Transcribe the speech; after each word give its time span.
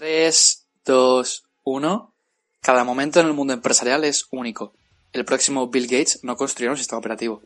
3, 0.00 0.66
2, 0.86 1.44
1. 1.62 2.14
Cada 2.62 2.84
momento 2.84 3.20
en 3.20 3.26
el 3.26 3.34
mundo 3.34 3.52
empresarial 3.52 4.02
es 4.04 4.28
único. 4.30 4.72
El 5.12 5.26
próximo 5.26 5.68
Bill 5.68 5.88
Gates 5.88 6.20
no 6.24 6.36
construirá 6.36 6.70
un 6.70 6.78
sistema 6.78 7.00
operativo. 7.00 7.42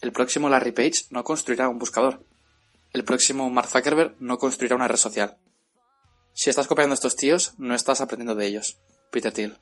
El 0.00 0.12
próximo 0.12 0.48
Larry 0.48 0.70
Page 0.70 1.06
no 1.10 1.24
construirá 1.24 1.68
un 1.68 1.80
buscador. 1.80 2.24
El 2.92 3.02
próximo 3.02 3.50
Mark 3.50 3.66
Zuckerberg 3.66 4.14
no 4.20 4.38
construirá 4.38 4.76
una 4.76 4.86
red 4.86 4.96
social. 4.96 5.38
Si 6.34 6.48
estás 6.48 6.68
copiando 6.68 6.92
a 6.92 6.94
estos 6.94 7.16
tíos, 7.16 7.54
no 7.58 7.74
estás 7.74 8.00
aprendiendo 8.00 8.36
de 8.36 8.46
ellos. 8.46 8.78
Peter 9.10 9.32
Thiel. 9.32 9.58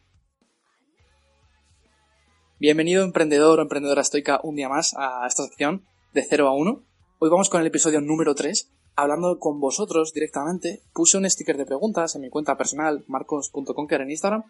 Bienvenido 2.61 3.03
emprendedor 3.03 3.61
o 3.61 3.63
emprendedora 3.63 4.03
estoica 4.03 4.41
un 4.43 4.57
día 4.57 4.69
más 4.69 4.93
a 4.99 5.27
esta 5.27 5.45
sección 5.45 5.87
de 6.13 6.23
0 6.29 6.49
a 6.49 6.55
1. 6.55 6.85
Hoy 7.19 7.31
vamos 7.31 7.49
con 7.49 7.63
el 7.63 7.67
episodio 7.67 8.03
número 8.03 8.35
3 8.35 8.71
hablando 8.97 9.39
con 9.39 9.61
vosotros 9.61 10.13
directamente, 10.13 10.83
puse 10.93 11.19
un 11.19 11.29
sticker 11.29 11.59
de 11.59 11.67
preguntas 11.67 12.17
en 12.17 12.23
mi 12.23 12.31
cuenta 12.31 12.57
personal, 12.57 13.05
marcos.conquer 13.07 14.01
en 14.01 14.11
Instagram. 14.11 14.45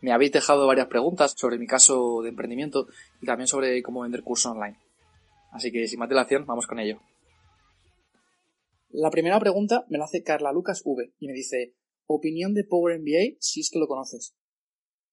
Me 0.00 0.12
habéis 0.12 0.32
dejado 0.32 0.66
varias 0.66 0.86
preguntas 0.86 1.34
sobre 1.36 1.58
mi 1.58 1.66
caso 1.66 2.22
de 2.22 2.30
emprendimiento 2.30 2.86
y 3.20 3.26
también 3.26 3.48
sobre 3.48 3.82
cómo 3.82 4.02
vender 4.02 4.22
cursos 4.22 4.52
online. 4.52 4.78
Así 5.50 5.70
que 5.70 5.86
sin 5.86 5.98
más 5.98 6.08
dilación, 6.08 6.46
vamos 6.46 6.66
con 6.66 6.78
ello. 6.78 7.00
La 8.90 9.10
primera 9.10 9.38
pregunta 9.40 9.84
me 9.88 9.98
la 9.98 10.04
hace 10.04 10.22
Carla 10.22 10.52
Lucas 10.52 10.82
V 10.84 11.12
y 11.18 11.26
me 11.26 11.32
dice, 11.32 11.74
opinión 12.06 12.54
de 12.54 12.64
Power 12.64 12.98
MBA 13.00 13.36
si 13.40 13.60
es 13.60 13.70
que 13.70 13.78
lo 13.78 13.88
conoces. 13.88 14.34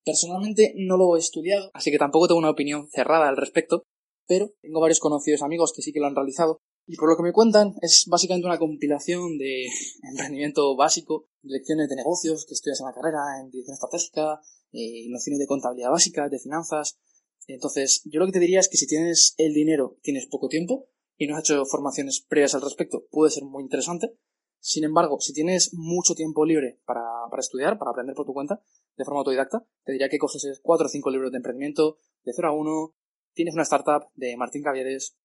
Personalmente 0.05 0.73
no 0.77 0.97
lo 0.97 1.15
he 1.15 1.19
estudiado, 1.19 1.69
así 1.73 1.91
que 1.91 1.97
tampoco 1.97 2.27
tengo 2.27 2.39
una 2.39 2.49
opinión 2.49 2.87
cerrada 2.89 3.27
al 3.29 3.37
respecto, 3.37 3.83
pero 4.27 4.51
tengo 4.61 4.79
varios 4.79 4.99
conocidos 4.99 5.41
amigos 5.41 5.73
que 5.75 5.81
sí 5.81 5.91
que 5.91 5.99
lo 5.99 6.07
han 6.07 6.15
realizado 6.15 6.59
y 6.85 6.95
por 6.95 7.09
lo 7.09 7.17
que 7.17 7.23
me 7.23 7.33
cuentan, 7.33 7.75
es 7.81 8.05
básicamente 8.07 8.47
una 8.47 8.57
compilación 8.57 9.37
de 9.37 9.67
emprendimiento 10.09 10.75
básico, 10.75 11.27
lecciones 11.43 11.89
de 11.89 11.95
negocios 11.95 12.45
que 12.47 12.53
estudias 12.53 12.79
en 12.79 12.87
la 12.87 12.93
carrera, 12.93 13.19
en 13.41 13.51
dirección 13.51 13.75
estratégica, 13.75 14.41
eh, 14.71 15.07
nociones 15.09 15.39
de 15.39 15.47
contabilidad 15.47 15.91
básica, 15.91 16.29
de 16.29 16.39
finanzas. 16.39 16.99
Entonces, 17.47 18.01
yo 18.05 18.19
lo 18.19 18.25
que 18.25 18.33
te 18.33 18.39
diría 18.39 18.59
es 18.59 18.69
que 18.69 18.77
si 18.77 18.87
tienes 18.87 19.33
el 19.37 19.53
dinero, 19.53 19.97
tienes 20.01 20.27
poco 20.27 20.47
tiempo 20.47 20.87
y 21.17 21.27
no 21.27 21.35
has 21.35 21.41
hecho 21.41 21.65
formaciones 21.65 22.25
previas 22.27 22.55
al 22.55 22.61
respecto, 22.61 23.05
puede 23.11 23.31
ser 23.31 23.43
muy 23.43 23.63
interesante. 23.63 24.15
Sin 24.59 24.83
embargo, 24.83 25.19
si 25.19 25.33
tienes 25.33 25.73
mucho 25.73 26.15
tiempo 26.15 26.45
libre 26.45 26.79
para, 26.85 27.03
para 27.29 27.39
estudiar, 27.39 27.77
para 27.77 27.91
aprender 27.91 28.15
por 28.15 28.25
tu 28.25 28.33
cuenta, 28.33 28.61
de 28.97 29.05
forma 29.05 29.19
autodidacta, 29.19 29.65
te 29.85 29.93
diría 29.93 30.09
que 30.09 30.17
coges 30.17 30.59
cuatro 30.61 30.87
o 30.87 30.89
cinco 30.89 31.09
libros 31.09 31.31
de 31.31 31.37
emprendimiento, 31.37 31.97
de 32.23 32.33
0 32.33 32.49
a 32.49 32.51
1, 32.51 32.95
tienes 33.33 33.53
una 33.53 33.63
startup 33.63 34.09
de 34.15 34.35
Martín 34.35 34.61
Caviedes, 34.61 35.15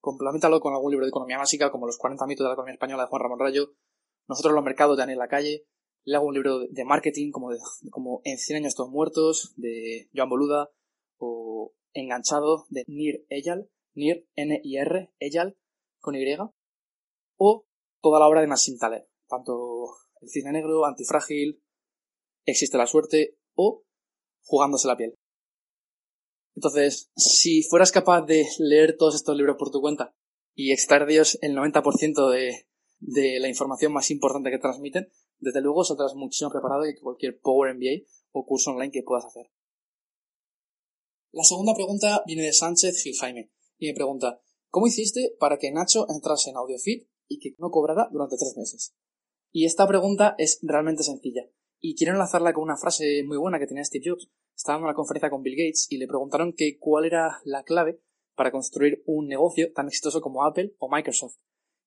Complementalo 0.00 0.60
con 0.60 0.72
algún 0.72 0.90
libro 0.90 1.04
de 1.04 1.10
economía 1.10 1.38
básica, 1.38 1.70
como 1.70 1.86
Los 1.86 1.98
40 1.98 2.26
mitos 2.26 2.44
de 2.44 2.48
la 2.48 2.54
economía 2.54 2.74
española 2.74 3.04
de 3.04 3.08
Juan 3.08 3.22
Ramón 3.22 3.38
Rayo, 3.38 3.74
Nosotros 4.28 4.54
los 4.54 4.64
mercados 4.64 4.96
de 4.96 5.02
Daniel 5.02 5.18
Lacalle, 5.18 5.66
le 6.04 6.16
hago 6.16 6.26
un 6.26 6.34
libro 6.34 6.60
de 6.60 6.84
marketing 6.84 7.30
como, 7.30 7.50
como 7.90 8.20
En 8.24 8.38
100 8.38 8.56
años 8.58 8.74
todos 8.74 8.90
muertos, 8.90 9.52
de 9.56 10.08
Joan 10.14 10.30
Boluda, 10.30 10.70
o 11.18 11.74
Enganchado, 11.92 12.66
de 12.68 12.84
Nir 12.86 13.26
Eyal, 13.28 13.68
Nir, 13.94 14.26
N-I-R, 14.36 15.12
Eyal, 15.18 15.58
con 16.00 16.14
Y, 16.14 16.36
o 17.36 17.66
toda 18.00 18.18
la 18.18 18.28
obra 18.28 18.40
de 18.40 18.46
Nassim 18.46 18.78
Taleb, 18.78 19.06
tanto 19.28 19.88
El 20.20 20.28
cine 20.28 20.52
negro, 20.52 20.84
Antifrágil, 20.86 21.62
Existe 22.46 22.78
la 22.78 22.86
suerte, 22.86 23.38
o 23.54 23.84
Jugándose 24.42 24.88
la 24.88 24.96
piel. 24.96 25.14
Entonces, 26.54 27.10
si 27.16 27.62
fueras 27.62 27.92
capaz 27.92 28.22
de 28.22 28.46
leer 28.58 28.96
todos 28.96 29.14
estos 29.14 29.36
libros 29.36 29.56
por 29.58 29.70
tu 29.70 29.80
cuenta 29.80 30.14
y 30.54 30.72
extraer 30.72 31.06
de 31.06 31.14
ellos 31.14 31.38
el 31.42 31.56
90% 31.56 32.30
de, 32.30 32.66
de 32.98 33.40
la 33.40 33.48
información 33.48 33.92
más 33.92 34.10
importante 34.10 34.50
que 34.50 34.58
transmiten, 34.58 35.08
desde 35.38 35.60
luego 35.60 35.84
saldrás 35.84 36.14
muchísimo 36.14 36.50
preparado 36.50 36.82
que 36.82 37.00
cualquier 37.00 37.40
Power 37.40 37.74
MBA 37.74 38.06
o 38.32 38.44
curso 38.44 38.70
online 38.70 38.92
que 38.92 39.02
puedas 39.02 39.24
hacer. 39.24 39.50
La 41.32 41.44
segunda 41.44 41.74
pregunta 41.74 42.22
viene 42.26 42.42
de 42.42 42.52
Sánchez 42.52 43.02
Gil 43.02 43.16
Jaime 43.20 43.50
y 43.78 43.86
me 43.86 43.94
pregunta, 43.94 44.40
¿cómo 44.68 44.86
hiciste 44.86 45.34
para 45.38 45.58
que 45.58 45.70
Nacho 45.70 46.06
entrase 46.10 46.50
en 46.50 46.56
AudioFit 46.56 47.08
y 47.28 47.38
que 47.38 47.54
no 47.58 47.70
cobrara 47.70 48.08
durante 48.12 48.36
tres 48.36 48.56
meses? 48.56 48.94
Y 49.52 49.64
esta 49.64 49.86
pregunta 49.86 50.34
es 50.38 50.58
realmente 50.62 51.02
sencilla 51.02 51.48
y 51.80 51.96
quiero 51.96 52.12
enlazarla 52.12 52.52
con 52.52 52.62
una 52.62 52.76
frase 52.76 53.22
muy 53.26 53.38
buena 53.38 53.58
que 53.58 53.66
tenía 53.66 53.84
Steve 53.84 54.10
Jobs, 54.10 54.30
estaba 54.54 54.78
en 54.78 54.84
una 54.84 54.94
conferencia 54.94 55.30
con 55.30 55.42
Bill 55.42 55.56
Gates 55.56 55.86
y 55.90 55.96
le 55.96 56.06
preguntaron 56.06 56.52
que 56.52 56.78
cuál 56.78 57.06
era 57.06 57.40
la 57.44 57.62
clave 57.62 58.00
para 58.34 58.50
construir 58.50 59.02
un 59.06 59.26
negocio 59.26 59.72
tan 59.72 59.88
exitoso 59.88 60.20
como 60.20 60.44
Apple 60.44 60.74
o 60.78 60.90
Microsoft. 60.90 61.36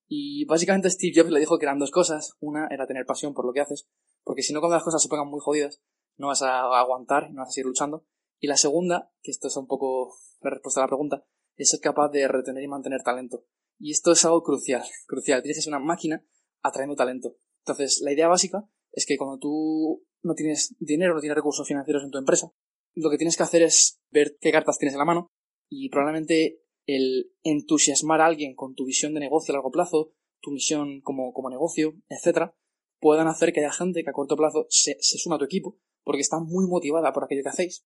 Y 0.08 0.46
básicamente 0.46 0.90
Steve 0.90 1.14
Jobs 1.16 1.32
le 1.32 1.40
dijo 1.40 1.58
que 1.58 1.66
eran 1.66 1.80
dos 1.80 1.92
cosas. 1.92 2.36
Una 2.40 2.68
era 2.68 2.88
tener 2.88 3.06
pasión 3.06 3.34
por 3.34 3.46
lo 3.46 3.54
que 3.54 3.62
haces, 3.62 3.88
porque 4.24 4.42
si 4.42 4.54
no 4.54 4.60
cuando 4.60 4.76
las 4.76 4.84
cosas 4.84 5.02
se 5.02 5.10
pongan 5.10 5.30
muy 5.30 5.40
jodidas, 5.40 5.82
no 6.18 6.28
vas 6.28 6.42
a 6.42 6.62
aguantar, 6.80 7.32
no 7.32 7.42
vas 7.42 7.50
a 7.50 7.52
seguir 7.52 7.68
luchando. 7.68 8.06
Y 8.40 8.48
la 8.48 8.58
segunda, 8.58 9.12
que 9.22 9.32
esto 9.32 9.48
es 9.48 9.56
un 9.56 9.68
poco 9.68 10.16
la 10.42 10.50
respuesta 10.50 10.82
a 10.82 10.84
la 10.84 10.88
pregunta, 10.88 11.26
es 11.56 11.70
ser 11.70 11.80
capaz 11.80 12.10
de 12.10 12.28
retener 12.28 12.64
y 12.64 12.68
mantener 12.68 13.04
talento. 13.04 13.46
Y 13.80 13.92
esto 13.92 14.12
es 14.12 14.26
algo 14.26 14.44
crucial, 14.44 14.84
crucial. 15.08 15.42
Tienes 15.42 15.58
que 15.58 15.62
ser 15.64 15.74
una 15.74 15.84
máquina 15.84 16.26
atrayendo 16.62 16.96
talento. 16.96 17.36
Entonces, 17.60 18.02
la 18.04 18.12
idea 18.12 18.28
básica 18.28 18.68
es 18.94 19.06
que 19.06 19.18
cuando 19.18 19.40
tú 19.40 20.06
no 20.22 20.36
tienes 20.36 20.76
dinero, 20.80 21.14
no 21.14 21.20
tienes 21.20 21.36
recursos 21.36 21.68
financieros 21.68 22.04
en 22.04 22.12
tu 22.12 22.18
empresa, 22.18 22.52
lo 22.96 23.10
que 23.10 23.18
tienes 23.18 23.36
que 23.36 23.44
hacer 23.44 23.64
es 23.64 24.00
ver 24.12 24.38
qué 24.40 24.52
cartas 24.52 24.78
tienes 24.78 24.94
en 24.94 25.00
la 25.00 25.06
mano 25.06 25.28
y 25.70 25.90
probablemente 25.90 26.62
el 26.86 27.32
entusiasmar 27.44 28.22
a 28.22 28.28
alguien 28.28 28.56
con 28.56 28.76
tu 28.76 28.86
visión 28.86 29.14
de 29.14 29.20
negocio 29.20 29.52
a 29.52 29.58
largo 29.58 29.72
plazo, 29.72 30.14
tu 30.42 30.52
misión 30.52 31.02
como, 31.02 31.34
como 31.34 31.50
negocio, 31.50 31.96
etcétera, 32.10 32.56
puedan 33.00 33.28
hacer 33.28 33.52
que 33.52 33.62
haya 33.62 33.72
gente 33.72 34.04
que 34.04 34.10
a 34.10 34.14
corto 34.14 34.36
plazo 34.36 34.68
se, 34.70 34.98
se 35.00 35.18
suma 35.18 35.36
a 35.36 35.40
tu 35.40 35.46
equipo 35.46 35.78
porque 36.04 36.22
está 36.22 36.40
muy 36.40 36.68
motivada 36.68 37.14
por 37.14 37.24
aquello 37.24 37.44
que 37.44 37.50
hacéis. 37.50 37.86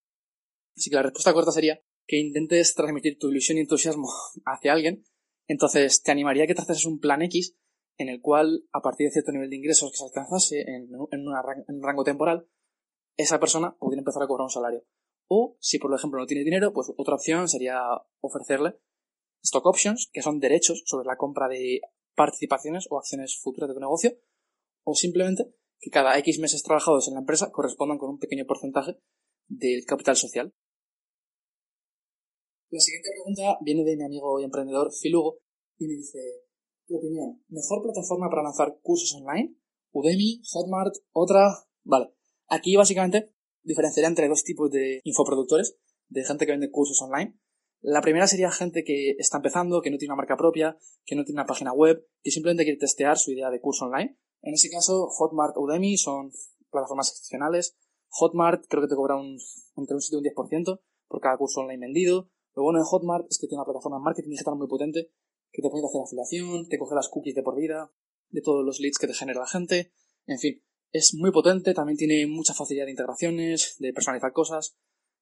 Así 0.76 0.90
que 0.90 0.96
la 0.96 1.04
respuesta 1.04 1.34
corta 1.34 1.52
sería 1.52 1.80
que 2.06 2.18
intentes 2.18 2.74
transmitir 2.74 3.18
tu 3.18 3.30
ilusión 3.30 3.58
y 3.58 3.62
entusiasmo 3.62 4.10
hacia 4.46 4.74
alguien. 4.74 5.06
Entonces 5.48 6.02
te 6.02 6.12
animaría 6.12 6.44
a 6.44 6.48
que 6.48 6.56
traces 6.56 6.86
un 6.86 7.00
plan 7.00 7.22
X 7.22 7.56
en 7.98 8.10
el 8.10 8.22
cual, 8.22 8.68
a 8.72 8.82
partir 8.82 9.08
de 9.08 9.12
cierto 9.12 9.32
nivel 9.32 9.50
de 9.50 9.56
ingresos 9.56 9.92
que 9.92 9.98
se 9.98 10.06
alcanzase 10.06 10.62
en, 10.62 10.90
un 10.96 11.84
rango 11.84 12.04
temporal, 12.04 12.48
esa 13.18 13.40
persona 13.40 13.76
podría 13.78 14.00
empezar 14.00 14.22
a 14.22 14.28
cobrar 14.28 14.44
un 14.44 14.50
salario. 14.50 14.84
O, 15.28 15.58
si 15.60 15.80
por 15.80 15.94
ejemplo 15.94 16.20
no 16.20 16.26
tiene 16.26 16.44
dinero, 16.44 16.72
pues 16.74 16.92
otra 16.96 17.16
opción 17.16 17.50
sería 17.50 17.82
ofrecerle 18.22 18.80
stock 19.44 19.66
options, 19.66 20.10
que 20.12 20.22
son 20.22 20.40
derechos 20.40 20.84
sobre 20.86 21.08
la 21.08 21.18
compra 21.18 21.48
de 21.48 21.82
participaciones 22.16 22.88
o 22.90 22.98
acciones 22.98 23.38
futuras 23.38 23.70
de 23.70 23.74
tu 23.74 23.80
negocio, 23.80 24.18
o 24.84 24.94
simplemente 24.94 25.54
que 25.80 25.90
cada 25.90 26.18
X 26.20 26.40
meses 26.40 26.64
trabajados 26.64 27.08
en 27.08 27.16
la 27.16 27.22
empresa 27.22 27.52
correspondan 27.52 27.98
con 27.98 28.10
un 28.10 28.20
pequeño 28.20 28.46
porcentaje 28.46 29.00
del 29.48 29.86
capital 29.86 30.16
social. 30.16 30.54
La 32.70 32.80
siguiente 32.80 33.10
pregunta 33.14 33.58
viene 33.62 33.84
de 33.84 33.96
mi 33.96 34.04
amigo 34.04 34.40
y 34.40 34.44
emprendedor 34.44 34.92
Phil 34.92 35.16
Hugo 35.16 35.40
y 35.78 35.88
me 35.88 35.94
dice, 35.94 36.20
tu 36.88 36.98
opinión, 36.98 37.44
¿mejor 37.50 37.84
plataforma 37.84 38.30
para 38.30 38.44
lanzar 38.44 38.80
cursos 38.82 39.14
online? 39.16 39.56
Udemy, 39.92 40.42
Hotmart, 40.54 40.96
otra... 41.12 41.50
Vale. 41.84 42.14
Aquí 42.48 42.76
básicamente 42.76 43.34
diferenciaría 43.64 44.08
entre 44.08 44.30
dos 44.30 44.44
tipos 44.44 44.72
de 44.72 45.02
infoproductores, 45.04 45.78
de 46.08 46.24
gente 46.24 46.46
que 46.46 46.54
vende 46.54 46.72
cursos 46.72 47.02
online. 47.02 47.38
La 47.82 48.02
primera 48.02 48.28
sería 48.28 48.50
gente 48.50 48.84
que 48.84 49.16
está 49.20 49.38
empezando, 49.38 49.82
que 49.82 49.92
no 49.92 49.98
tiene 49.98 50.14
una 50.14 50.22
marca 50.22 50.38
propia, 50.38 50.78
que 51.06 51.16
no 51.16 51.24
tiene 51.24 51.42
una 51.42 51.48
página 51.48 51.74
web, 51.74 52.06
que 52.24 52.32
simplemente 52.32 52.64
quiere 52.64 52.80
testear 52.80 53.18
su 53.18 53.32
idea 53.32 53.50
de 53.50 53.60
curso 53.60 53.86
online. 53.86 54.18
En 54.42 54.54
ese 54.54 54.70
caso, 54.70 55.08
Hotmart 55.10 55.56
o 55.58 55.62
Udemy 55.62 55.98
son 55.98 56.32
plataformas 56.72 57.10
excepcionales. 57.10 57.78
Hotmart 58.10 58.66
creo 58.68 58.82
que 58.82 58.88
te 58.88 58.96
cobra 58.96 59.16
un, 59.16 59.38
entre 59.76 59.96
un 59.96 60.02
7 60.02 60.16
y 60.16 60.18
un 60.18 60.36
10% 60.36 60.80
por 61.08 61.22
cada 61.22 61.38
curso 61.38 61.62
online 61.62 61.86
vendido. 61.86 62.30
Lo 62.56 62.64
bueno 62.64 62.80
de 62.80 62.86
Hotmart 62.86 63.28
es 63.30 63.38
que 63.38 63.48
tiene 63.48 63.60
una 63.60 63.66
plataforma 63.66 63.98
de 63.98 64.04
marketing 64.04 64.30
digital 64.32 64.56
muy 64.56 64.68
potente 64.68 65.12
que 65.58 65.62
te 65.64 65.70
permite 65.70 65.88
hacer 65.88 66.02
afiliación, 66.04 66.70
te 66.70 66.78
coge 66.78 66.96
las 66.96 67.10
cookies 67.10 67.34
de 67.36 67.42
por 67.42 67.58
vida, 67.58 67.92
de 68.30 68.42
todos 68.42 68.64
los 68.64 68.80
leads 68.80 69.00
que 69.00 69.08
te 69.08 69.14
genera 69.14 69.40
la 69.40 69.48
gente, 69.48 69.92
en 70.28 70.38
fin, 70.38 70.64
es 70.92 71.16
muy 71.16 71.32
potente, 71.32 71.74
también 71.74 71.98
tiene 71.98 72.28
mucha 72.28 72.54
facilidad 72.54 72.86
de 72.86 72.92
integraciones, 72.92 73.76
de 73.80 73.92
personalizar 73.94 74.32
cosas. 74.34 74.78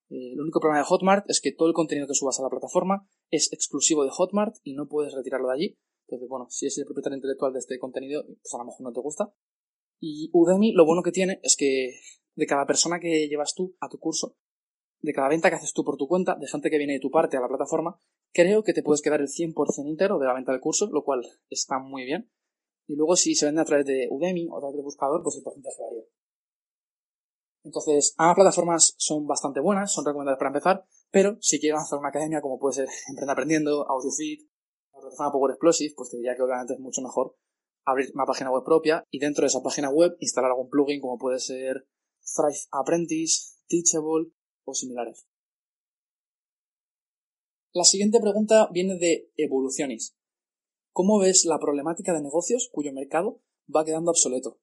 Eh, 0.09 0.33
el 0.33 0.41
único 0.41 0.59
problema 0.59 0.79
de 0.79 0.85
Hotmart 0.85 1.29
es 1.29 1.39
que 1.39 1.51
todo 1.51 1.67
el 1.67 1.73
contenido 1.73 2.07
que 2.07 2.13
subas 2.13 2.39
a 2.39 2.43
la 2.43 2.49
plataforma 2.49 3.07
es 3.31 3.51
exclusivo 3.53 4.03
de 4.03 4.11
Hotmart 4.11 4.57
y 4.63 4.73
no 4.73 4.87
puedes 4.87 5.13
retirarlo 5.13 5.47
de 5.47 5.53
allí. 5.53 5.77
Entonces, 6.07 6.27
bueno, 6.29 6.47
si 6.49 6.67
es 6.67 6.77
el 6.77 6.85
propietario 6.85 7.15
intelectual 7.15 7.53
de 7.53 7.59
este 7.59 7.79
contenido, 7.79 8.23
pues 8.25 8.53
a 8.53 8.57
lo 8.57 8.65
mejor 8.65 8.81
no 8.81 8.93
te 8.93 8.99
gusta. 8.99 9.33
Y 9.99 10.29
Udemy 10.33 10.73
lo 10.73 10.85
bueno 10.85 11.01
que 11.01 11.11
tiene 11.11 11.39
es 11.41 11.55
que 11.55 11.99
de 12.35 12.45
cada 12.45 12.65
persona 12.65 12.99
que 12.99 13.27
llevas 13.27 13.53
tú 13.55 13.75
a 13.79 13.89
tu 13.89 13.97
curso, 13.97 14.35
de 15.05 15.13
cada 15.13 15.29
venta 15.29 15.49
que 15.49 15.55
haces 15.55 15.73
tú 15.73 15.83
por 15.83 15.97
tu 15.97 16.07
cuenta, 16.07 16.35
de 16.35 16.47
gente 16.47 16.69
que 16.69 16.77
viene 16.77 16.93
de 16.93 16.99
tu 16.99 17.11
parte 17.11 17.37
a 17.37 17.41
la 17.41 17.47
plataforma, 17.47 17.99
creo 18.33 18.63
que 18.63 18.73
te 18.73 18.83
puedes 18.83 19.01
quedar 19.01 19.21
el 19.21 19.27
100% 19.27 19.87
íntegro 19.87 20.19
de 20.19 20.27
la 20.27 20.33
venta 20.33 20.51
del 20.51 20.61
curso, 20.61 20.89
lo 20.91 21.03
cual 21.03 21.21
está 21.49 21.79
muy 21.79 22.03
bien. 22.03 22.29
Y 22.87 22.95
luego 22.95 23.15
si 23.15 23.35
se 23.35 23.45
vende 23.45 23.61
a 23.61 23.65
través 23.65 23.85
de 23.85 24.07
Udemy 24.11 24.47
o 24.49 24.57
a 24.57 24.59
través 24.59 24.75
de 24.75 24.83
buscador, 24.83 25.23
pues 25.23 25.37
el 25.37 25.43
porcentaje 25.43 25.81
varía. 25.81 26.03
Entonces, 27.63 28.13
ambas 28.17 28.35
plataformas 28.35 28.93
son 28.97 29.25
bastante 29.25 29.59
buenas, 29.59 29.91
son 29.91 30.05
recomendadas 30.05 30.37
para 30.37 30.49
empezar, 30.49 30.85
pero 31.09 31.37
si 31.41 31.59
quieres 31.59 31.77
lanzar 31.79 31.97
una 31.97 32.09
academia 32.09 32.41
como 32.41 32.59
puede 32.59 32.75
ser 32.75 32.87
Emprende 33.09 33.31
Aprendiendo, 33.31 33.89
AudioFit, 33.89 34.41
la 34.93 34.99
plataforma 34.99 35.31
Power 35.31 35.51
Explosive, 35.51 35.93
pues 35.97 36.11
te 36.11 36.17
diría 36.17 36.35
que 36.35 36.43
obviamente 36.43 36.73
es 36.73 36.79
mucho 36.79 37.01
mejor 37.01 37.35
abrir 37.85 38.11
una 38.13 38.25
página 38.25 38.51
web 38.51 38.63
propia 38.63 39.03
y 39.09 39.19
dentro 39.19 39.43
de 39.43 39.47
esa 39.47 39.63
página 39.63 39.89
web 39.89 40.15
instalar 40.19 40.51
algún 40.51 40.69
plugin 40.69 41.01
como 41.01 41.17
puede 41.17 41.39
ser 41.39 41.87
Thrive 42.35 42.59
Apprentice, 42.71 43.57
Teachable 43.67 44.31
o 44.65 44.73
similares. 44.73 45.27
La 47.73 47.83
siguiente 47.83 48.19
pregunta 48.19 48.69
viene 48.71 48.97
de 48.97 49.31
Evolucionis. 49.37 50.15
¿Cómo 50.91 51.19
ves 51.19 51.45
la 51.45 51.59
problemática 51.59 52.13
de 52.13 52.21
negocios 52.21 52.69
cuyo 52.71 52.93
mercado 52.93 53.41
va 53.73 53.83
quedando 53.83 54.11
obsoleto? 54.11 54.59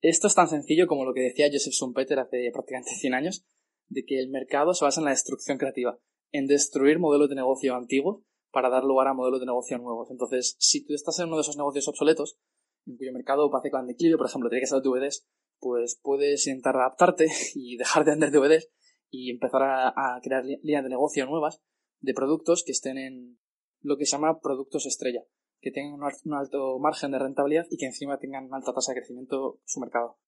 Esto 0.00 0.26
es 0.26 0.34
tan 0.34 0.48
sencillo 0.48 0.86
como 0.86 1.04
lo 1.04 1.12
que 1.12 1.20
decía 1.20 1.50
Joseph 1.52 1.74
Schumpeter 1.74 2.18
hace 2.18 2.50
prácticamente 2.52 2.94
100 2.94 3.14
años, 3.14 3.44
de 3.88 4.04
que 4.06 4.18
el 4.18 4.30
mercado 4.30 4.72
se 4.72 4.84
basa 4.84 5.00
en 5.00 5.04
la 5.04 5.10
destrucción 5.10 5.58
creativa, 5.58 5.98
en 6.32 6.46
destruir 6.46 6.98
modelos 6.98 7.28
de 7.28 7.34
negocio 7.34 7.74
antiguos 7.74 8.22
para 8.50 8.70
dar 8.70 8.84
lugar 8.84 9.08
a 9.08 9.14
modelos 9.14 9.40
de 9.40 9.46
negocio 9.46 9.76
nuevos. 9.76 10.10
Entonces, 10.10 10.56
si 10.58 10.84
tú 10.84 10.94
estás 10.94 11.18
en 11.18 11.26
uno 11.26 11.36
de 11.36 11.42
esos 11.42 11.58
negocios 11.58 11.88
obsoletos, 11.88 12.38
en 12.86 12.96
cuyo 12.96 13.12
mercado 13.12 13.50
parece 13.50 13.68
que 13.68 13.74
va 13.74 13.80
en 13.80 13.88
declive, 13.88 14.16
por 14.16 14.26
ejemplo, 14.26 14.48
tiene 14.48 14.62
que 14.62 14.66
ser 14.66 14.80
DVDs, 14.80 15.26
pues 15.58 16.00
puedes 16.02 16.46
intentar 16.46 16.76
adaptarte 16.76 17.26
y 17.54 17.76
dejar 17.76 18.04
de 18.04 18.12
vender 18.12 18.30
DVDs 18.30 18.70
y 19.10 19.30
empezar 19.30 19.62
a, 19.62 20.20
crear 20.22 20.44
líneas 20.44 20.84
de 20.84 20.90
negocio 20.90 21.26
nuevas 21.26 21.60
de 22.00 22.14
productos 22.14 22.62
que 22.64 22.72
estén 22.72 22.98
en 22.98 23.38
lo 23.80 23.96
que 23.96 24.06
se 24.06 24.12
llama 24.12 24.40
productos 24.40 24.86
estrella, 24.86 25.24
que 25.60 25.70
tengan 25.70 25.94
un 25.94 26.34
alto 26.34 26.78
margen 26.78 27.10
de 27.10 27.18
rentabilidad 27.18 27.66
y 27.70 27.76
que 27.76 27.86
encima 27.86 28.18
tengan 28.18 28.52
alta 28.52 28.72
tasa 28.72 28.92
de 28.92 29.00
crecimiento 29.00 29.60
su 29.64 29.80
mercado. 29.80 30.18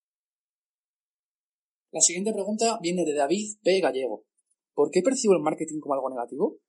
La 1.91 2.01
siguiente 2.01 2.33
pregunta 2.33 2.79
viene 2.81 3.05
de 3.05 3.13
David 3.13 3.57
P. 3.63 3.79
Gallego. 3.79 4.25
¿Por 4.73 4.89
qué 4.89 5.01
percibo 5.01 5.35
el 5.35 5.43
marketing 5.43 5.79
como 5.79 5.93
algo 5.93 6.09
negativo? 6.09 6.59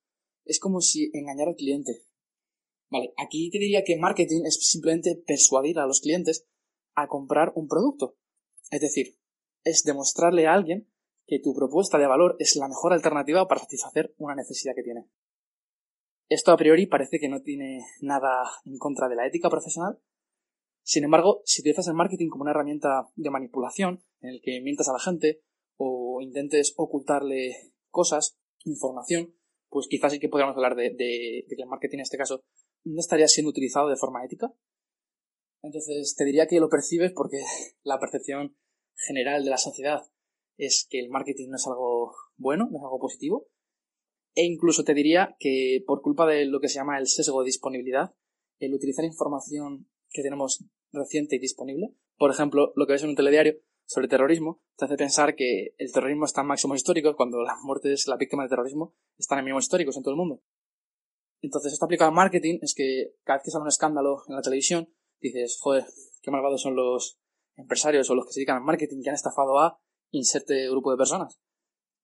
Es 0.43 0.59
como 0.59 0.81
si 0.81 1.09
engañara 1.13 1.49
al 1.49 1.55
cliente. 1.55 2.03
Vale, 2.91 3.13
aquí 3.17 3.49
te 3.49 3.57
diría 3.57 3.83
que 3.83 3.97
marketing 3.97 4.43
es 4.45 4.59
simplemente 4.61 5.21
persuadir 5.25 5.79
a 5.79 5.87
los 5.87 6.01
clientes 6.01 6.47
a 6.93 7.07
comprar 7.07 7.51
un 7.55 7.67
producto. 7.67 8.15
Es 8.69 8.81
decir, 8.81 9.17
es 9.63 9.83
demostrarle 9.83 10.45
a 10.45 10.53
alguien 10.53 10.87
que 11.27 11.39
tu 11.39 11.53
propuesta 11.53 11.97
de 11.97 12.07
valor 12.07 12.35
es 12.39 12.55
la 12.55 12.67
mejor 12.67 12.93
alternativa 12.93 13.47
para 13.47 13.61
satisfacer 13.61 14.13
una 14.17 14.35
necesidad 14.35 14.73
que 14.75 14.83
tiene. 14.83 15.07
Esto 16.27 16.51
a 16.51 16.57
priori 16.57 16.87
parece 16.87 17.19
que 17.19 17.29
no 17.29 17.41
tiene 17.41 17.85
nada 18.01 18.49
en 18.65 18.77
contra 18.77 19.07
de 19.07 19.15
la 19.15 19.27
ética 19.27 19.49
profesional. 19.49 19.99
Sin 20.83 21.03
embargo, 21.03 21.41
si 21.45 21.61
utilizas 21.61 21.87
el 21.87 21.93
marketing 21.93 22.29
como 22.29 22.43
una 22.43 22.51
herramienta 22.51 23.09
de 23.15 23.29
manipulación, 23.29 24.03
en 24.21 24.29
el 24.29 24.41
que 24.41 24.61
mientas 24.61 24.89
a 24.89 24.93
la 24.93 24.99
gente 24.99 25.41
o 25.77 26.19
intentes 26.21 26.73
ocultarle 26.77 27.73
cosas, 27.89 28.37
información, 28.63 29.35
pues 29.69 29.87
quizás 29.87 30.13
sí 30.13 30.19
que 30.19 30.29
podríamos 30.29 30.55
hablar 30.55 30.75
de, 30.75 30.95
que 30.97 31.55
el 31.57 31.67
marketing 31.67 31.97
en 31.97 32.03
este 32.03 32.17
caso 32.17 32.43
no 32.83 32.99
estaría 32.99 33.27
siendo 33.27 33.49
utilizado 33.49 33.89
de 33.89 33.97
forma 33.97 34.23
ética. 34.23 34.53
Entonces 35.61 36.15
te 36.15 36.25
diría 36.25 36.47
que 36.47 36.59
lo 36.59 36.69
percibes 36.69 37.11
porque 37.11 37.41
la 37.83 37.99
percepción 37.99 38.55
general 38.95 39.43
de 39.43 39.49
la 39.49 39.57
sociedad 39.57 40.03
es 40.57 40.87
que 40.89 40.99
el 40.99 41.09
marketing 41.09 41.49
no 41.49 41.55
es 41.57 41.67
algo 41.67 42.13
bueno, 42.37 42.67
no 42.71 42.77
es 42.77 42.83
algo 42.83 42.99
positivo. 42.99 43.47
E 44.33 44.43
incluso 44.43 44.83
te 44.83 44.93
diría 44.93 45.35
que 45.39 45.83
por 45.85 46.01
culpa 46.01 46.27
de 46.27 46.45
lo 46.45 46.59
que 46.59 46.67
se 46.67 46.75
llama 46.75 46.97
el 46.97 47.07
sesgo 47.07 47.41
de 47.41 47.47
disponibilidad, 47.47 48.13
el 48.59 48.73
utilizar 48.73 49.05
información 49.05 49.89
que 50.09 50.23
tenemos 50.23 50.65
reciente 50.91 51.35
y 51.35 51.39
disponible, 51.39 51.93
por 52.17 52.31
ejemplo, 52.31 52.73
lo 52.75 52.85
que 52.85 52.93
ves 52.93 53.03
en 53.03 53.09
un 53.09 53.15
telediario 53.15 53.55
sobre 53.85 54.07
terrorismo, 54.07 54.61
te 54.77 54.85
hace 54.85 54.97
pensar 54.97 55.35
que 55.35 55.75
el 55.77 55.91
terrorismo 55.91 56.25
está 56.25 56.41
en 56.41 56.47
máximos 56.47 56.77
históricos 56.77 57.15
cuando 57.15 57.41
las 57.41 57.59
muertes, 57.61 58.07
la 58.07 58.17
víctima 58.17 58.43
de 58.43 58.49
terrorismo, 58.49 58.95
están 59.17 59.39
en 59.39 59.45
mínimos 59.45 59.65
históricos 59.65 59.95
en 59.95 60.03
todo 60.03 60.13
el 60.13 60.17
mundo. 60.17 60.41
Entonces, 61.41 61.73
esto 61.73 61.85
aplicado 61.85 62.09
al 62.09 62.15
marketing 62.15 62.59
es 62.61 62.73
que 62.73 63.13
cada 63.23 63.37
vez 63.37 63.45
que 63.45 63.51
sale 63.51 63.63
un 63.63 63.67
escándalo 63.67 64.23
en 64.27 64.35
la 64.35 64.41
televisión, 64.41 64.89
dices, 65.19 65.57
joder, 65.59 65.85
qué 66.21 66.31
malvados 66.31 66.61
son 66.61 66.75
los 66.75 67.19
empresarios 67.55 68.09
o 68.09 68.15
los 68.15 68.25
que 68.25 68.33
se 68.33 68.39
dedican 68.39 68.57
al 68.57 68.63
marketing 68.63 69.01
que 69.03 69.09
han 69.09 69.15
estafado 69.15 69.59
a 69.59 69.79
inserte 70.17 70.69
grupo 70.69 70.91
de 70.91 70.97
personas. 70.97 71.39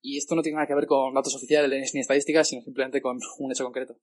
Y 0.01 0.17
esto 0.17 0.35
no 0.35 0.41
tiene 0.41 0.55
nada 0.55 0.67
que 0.67 0.75
ver 0.75 0.87
con 0.87 1.13
datos 1.13 1.35
oficiales 1.35 1.91
ni 1.93 1.99
estadísticas, 1.99 2.47
sino 2.47 2.61
simplemente 2.61 3.01
con 3.01 3.19
un 3.39 3.51
hecho 3.51 3.63
concreto. 3.63 3.97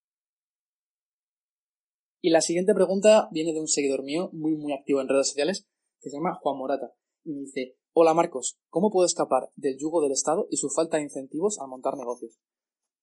Y 2.21 2.31
la 2.31 2.41
siguiente 2.41 2.75
pregunta 2.75 3.29
viene 3.31 3.53
de 3.53 3.61
un 3.61 3.69
seguidor 3.69 4.03
mío, 4.03 4.31
muy 4.33 4.57
muy 4.57 4.73
activo 4.73 5.01
en 5.01 5.09
redes 5.09 5.29
sociales, 5.29 5.67
que 6.01 6.11
se 6.11 6.17
llama 6.17 6.39
Juan 6.41 6.57
Morata, 6.57 6.93
y 7.25 7.33
me 7.33 7.41
dice, 7.41 7.77
Hola 7.93 8.15
Marcos, 8.15 8.59
¿cómo 8.71 8.91
puedo 8.91 9.07
escapar 9.07 9.51
del 9.57 9.77
yugo 9.79 10.01
del 10.01 10.13
Estado 10.13 10.47
y 10.51 10.57
su 10.57 10.69
falta 10.69 10.97
de 10.97 11.05
incentivos 11.05 11.59
al 11.61 11.69
montar 11.69 11.97
negocios? 11.97 12.39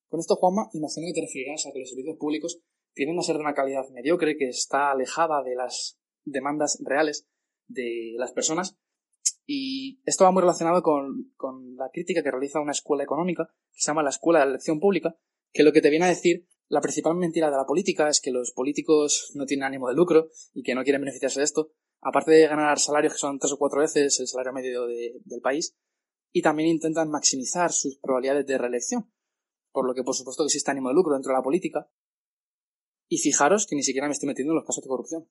Con 0.10 0.20
esto, 0.20 0.36
Juanma, 0.36 0.70
imagino 0.74 1.08
que 1.08 1.20
te 1.20 1.26
referirás 1.26 1.66
a 1.66 1.72
que 1.72 1.80
los 1.80 1.90
servicios 1.90 2.18
públicos 2.18 2.60
tienen 2.94 3.20
a 3.20 3.22
ser 3.22 3.36
de 3.36 3.42
una 3.42 3.54
calidad 3.54 3.90
mediocre 3.90 4.38
que 4.38 4.48
está 4.48 4.92
alejada 4.92 5.44
de 5.44 5.56
las 5.56 5.98
demandas 6.24 6.80
reales 6.84 7.28
de 7.68 8.14
las 8.18 8.32
personas 8.32 8.78
y 9.46 10.02
esto 10.06 10.24
va 10.24 10.32
muy 10.32 10.42
relacionado 10.42 10.82
con, 10.82 11.32
con, 11.36 11.76
la 11.76 11.90
crítica 11.92 12.24
que 12.24 12.32
realiza 12.32 12.60
una 12.60 12.72
escuela 12.72 13.04
económica 13.04 13.48
que 13.72 13.80
se 13.82 13.92
llama 13.92 14.04
la 14.04 14.10
Escuela 14.10 14.40
de 14.40 14.46
la 14.46 14.52
Elección 14.52 14.80
Pública, 14.80 15.16
que 15.52 15.64
lo 15.64 15.72
que 15.72 15.82
te 15.82 15.90
viene 15.90 16.06
a 16.06 16.10
decir, 16.10 16.48
la 16.68 16.82
principal 16.82 17.16
mentira 17.16 17.52
de 17.52 17.58
la 17.58 17.66
política 17.66 18.10
es 18.10 18.20
que 18.20 18.32
los 18.32 18.52
políticos 18.52 19.32
no 19.36 19.46
tienen 19.46 19.66
ánimo 19.66 19.88
de 19.88 19.96
lucro 19.96 20.30
y 20.54 20.64
que 20.64 20.74
no 20.74 20.84
quieren 20.84 21.02
beneficiarse 21.02 21.40
de 21.40 21.46
esto, 21.46 21.72
aparte 22.02 22.32
de 22.32 22.48
ganar 22.48 22.80
salarios 22.80 23.14
que 23.14 23.20
son 23.20 23.38
tres 23.38 23.54
o 23.54 23.58
cuatro 23.58 23.82
veces 23.82 24.20
el 24.20 24.28
salario 24.28 24.54
medio 24.54 24.88
del 24.88 25.42
país, 25.42 25.76
y 26.32 26.42
también 26.42 26.70
intentan 26.70 27.10
maximizar 27.10 27.72
sus 27.72 27.98
probabilidades 27.98 28.46
de 28.46 28.58
reelección, 28.58 29.12
por 29.72 29.88
lo 29.88 29.94
que 29.94 30.04
por 30.04 30.16
supuesto 30.16 30.44
que 30.44 30.48
existe 30.48 30.72
ánimo 30.72 30.90
de 30.90 30.96
lucro 30.96 31.14
dentro 31.14 31.32
de 31.32 31.38
la 31.38 31.44
política. 31.44 31.90
Y 33.08 33.20
fijaros 33.20 33.68
que 33.68 33.76
ni 33.76 33.84
siquiera 33.84 34.08
me 34.08 34.14
estoy 34.14 34.28
metiendo 34.28 34.52
en 34.54 34.56
los 34.56 34.66
casos 34.66 34.84
de 34.84 34.90
corrupción. 34.90 35.30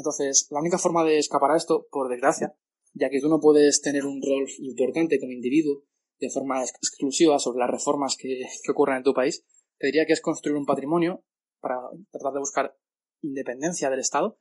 Entonces, 0.00 0.48
la 0.50 0.60
única 0.60 0.78
forma 0.78 1.04
de 1.04 1.18
escapar 1.18 1.50
a 1.50 1.58
esto, 1.58 1.86
por 1.90 2.08
desgracia, 2.08 2.56
ya 2.94 3.10
que 3.10 3.20
tú 3.20 3.28
no 3.28 3.38
puedes 3.38 3.82
tener 3.82 4.06
un 4.06 4.22
rol 4.22 4.48
importante 4.60 5.20
como 5.20 5.32
individuo 5.32 5.84
de 6.18 6.30
forma 6.30 6.62
exclusiva 6.62 7.38
sobre 7.38 7.58
las 7.58 7.68
reformas 7.68 8.16
que, 8.16 8.40
que 8.62 8.72
ocurren 8.72 8.96
en 8.96 9.02
tu 9.02 9.12
país, 9.12 9.44
te 9.78 9.88
diría 9.88 10.06
que 10.06 10.14
es 10.14 10.22
construir 10.22 10.56
un 10.56 10.64
patrimonio 10.64 11.22
para 11.60 11.76
tratar 12.10 12.32
de 12.32 12.38
buscar 12.38 12.78
independencia 13.20 13.90
del 13.90 14.00
Estado. 14.00 14.40